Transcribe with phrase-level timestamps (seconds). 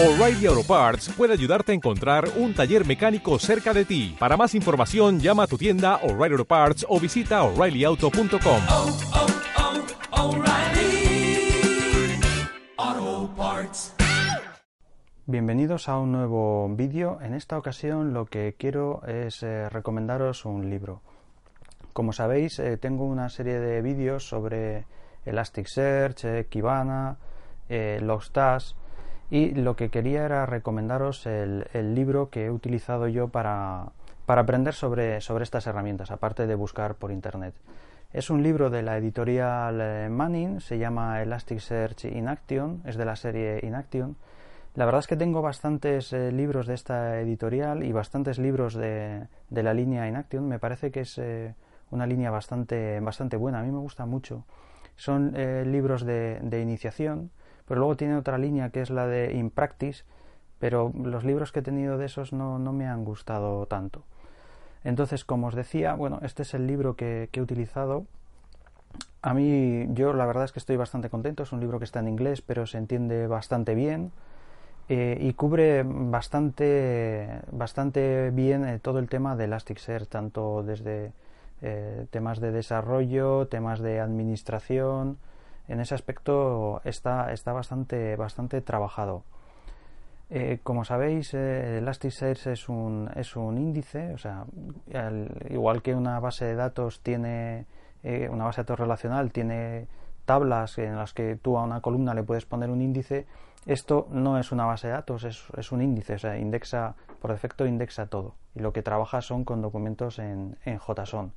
[0.00, 4.14] O'Reilly Auto Parts puede ayudarte a encontrar un taller mecánico cerca de ti.
[4.16, 8.60] Para más información, llama a tu tienda O'Reilly Auto Parts o visita oreillyauto.com.
[8.70, 8.96] oh,
[10.12, 11.50] oh, O'Reilly
[12.76, 13.96] Auto Parts.
[15.26, 17.18] Bienvenidos a un nuevo vídeo.
[17.20, 21.02] En esta ocasión lo que quiero es eh, recomendaros un libro.
[21.92, 24.86] Como sabéis, eh, tengo una serie de vídeos sobre
[25.24, 27.16] Elasticsearch, eh, Kibana,
[27.68, 28.74] eh, Logstash
[29.30, 33.92] y lo que quería era recomendaros el, el libro que he utilizado yo para,
[34.26, 37.54] para aprender sobre, sobre estas herramientas, aparte de buscar por internet.
[38.10, 43.04] Es un libro de la editorial eh, Manning, se llama Elasticsearch in Action, es de
[43.04, 44.16] la serie In Action.
[44.74, 49.26] La verdad es que tengo bastantes eh, libros de esta editorial y bastantes libros de,
[49.50, 50.48] de la línea In Action.
[50.48, 51.54] Me parece que es eh,
[51.90, 54.44] una línea bastante, bastante buena, a mí me gusta mucho.
[54.96, 55.32] Son
[55.70, 57.30] libros de, de iniciación,
[57.68, 60.04] pero luego tiene otra línea que es la de In Practice,
[60.58, 64.02] pero los libros que he tenido de esos no, no me han gustado tanto.
[64.84, 68.06] Entonces, como os decía, bueno, este es el libro que, que, he utilizado.
[69.22, 71.42] A mí, yo la verdad es que estoy bastante contento.
[71.42, 74.12] Es un libro que está en inglés, pero se entiende bastante bien
[74.88, 81.12] eh, y cubre bastante, bastante bien eh, todo el tema de Elasticsearch, tanto desde
[81.60, 85.18] eh, temas de desarrollo, temas de administración.
[85.68, 89.22] En ese aspecto está, está bastante, bastante trabajado.
[90.30, 94.44] Eh, como sabéis, eh, Elasticsearch es un, es un índice, o sea,
[94.94, 97.64] al, igual que una base de datos tiene,
[98.02, 99.88] eh, una base de datos relacional tiene
[100.26, 103.26] tablas en las que tú a una columna le puedes poner un índice,
[103.64, 107.32] esto no es una base de datos, es, es un índice, o sea, indexa, por
[107.32, 108.34] defecto indexa todo.
[108.54, 111.32] Y lo que trabaja son con documentos en, en JSON.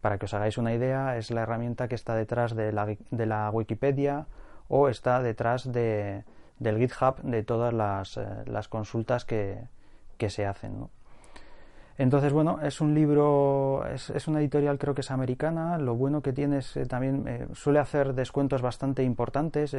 [0.00, 3.26] Para que os hagáis una idea, es la herramienta que está detrás de la, de
[3.26, 4.26] la Wikipedia
[4.68, 6.24] o está detrás de,
[6.58, 9.58] del GitHub de todas las, eh, las consultas que,
[10.16, 10.88] que, se hacen.
[11.96, 16.22] Entonces, bueno, es un libro, es, es, una editorial creo que es americana, lo bueno
[16.22, 19.76] que tiene es eh, también eh, suele hacer descuentos bastante importantes.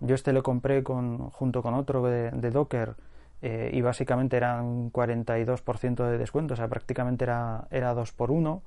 [0.00, 2.96] Yo este lo compré con, junto con otro de, Docker
[3.40, 8.60] y básicamente era un 42% de descuento, o sea, prácticamente era, era 2 por 1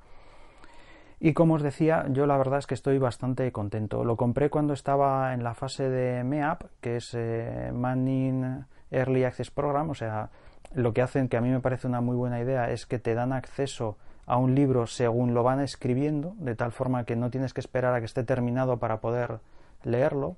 [1.20, 4.04] y como os decía, yo la verdad es que estoy bastante contento.
[4.04, 9.50] Lo compré cuando estaba en la fase de MEAP, que es eh, Manning Early Access
[9.50, 10.30] Program, o sea,
[10.74, 13.14] lo que hacen, que a mí me parece una muy buena idea, es que te
[13.14, 17.52] dan acceso a un libro según lo van escribiendo, de tal forma que no tienes
[17.52, 19.40] que esperar a que esté terminado para poder
[19.84, 20.36] leerlo.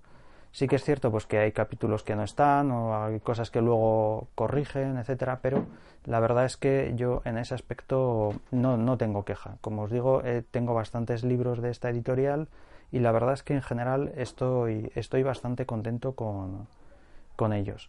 [0.52, 3.62] Sí que es cierto pues que hay capítulos que no están o hay cosas que
[3.62, 5.64] luego corrigen, etcétera, pero
[6.04, 9.56] la verdad es que yo en ese aspecto no, no tengo queja.
[9.62, 12.48] Como os digo, eh, tengo bastantes libros de esta editorial
[12.90, 16.66] y la verdad es que en general estoy, estoy bastante contento con,
[17.34, 17.88] con ellos.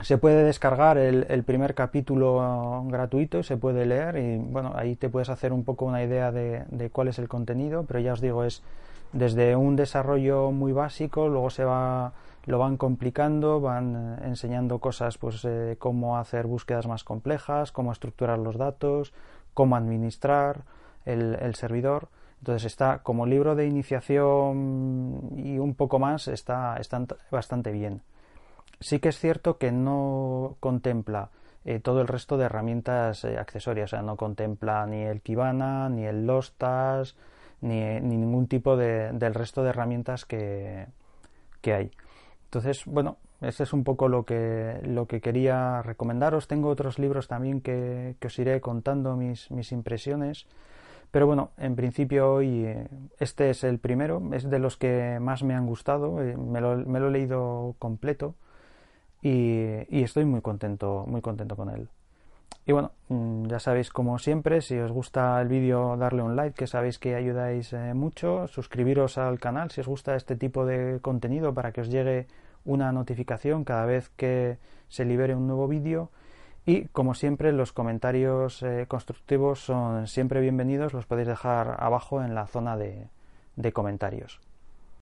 [0.00, 4.96] Se puede descargar el, el, primer capítulo gratuito y se puede leer y bueno, ahí
[4.96, 8.12] te puedes hacer un poco una idea de, de cuál es el contenido, pero ya
[8.12, 8.64] os digo, es
[9.14, 12.12] desde un desarrollo muy básico, luego se va
[12.46, 17.92] lo van complicando, van eh, enseñando cosas pues eh, cómo hacer búsquedas más complejas, cómo
[17.92, 19.12] estructurar los datos,
[19.54, 20.64] cómo administrar
[21.04, 22.08] el, servidor.
[22.40, 26.78] Entonces está como libro de iniciación y un poco más está,
[27.30, 28.02] bastante bien.
[28.80, 31.30] Sí que es cierto que no contempla
[31.64, 36.04] eh, todo el resto de herramientas accesorias, o sea, no contempla ni el Kibana, ni
[36.04, 37.16] el Lostas,
[37.64, 40.86] ni, ni ningún tipo de, del resto de herramientas que,
[41.60, 41.90] que hay.
[42.44, 46.46] Entonces, bueno, este es un poco lo que, lo que quería recomendaros.
[46.46, 50.46] Tengo otros libros también que, que os iré contando mis, mis, impresiones.
[51.10, 52.66] Pero bueno, en principio hoy
[53.18, 56.76] este es el primero, es de los que más me han gustado, eh, me, lo,
[56.76, 58.34] me, lo, he leído completo
[59.22, 61.88] y, y estoy muy contento, muy contento con él.
[62.66, 66.56] Y bueno, mm, ya sabéis como siempre, si os gusta el vídeo darle un like,
[66.56, 70.98] que sabéis que ayudáis eh, mucho, suscribiros al canal si os gusta este tipo de
[71.02, 72.26] contenido para que os llegue
[72.64, 74.58] una notificación cada vez que
[74.88, 76.10] se libere un nuevo vídeo
[76.64, 82.34] y como siempre los comentarios eh, constructivos son siempre bienvenidos, los podéis dejar abajo en
[82.34, 83.08] la zona de,
[83.56, 84.40] de comentarios.